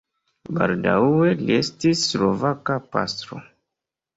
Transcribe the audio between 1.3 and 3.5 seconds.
li estis slovaka pastro.